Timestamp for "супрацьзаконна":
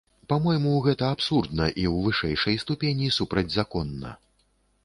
3.19-4.17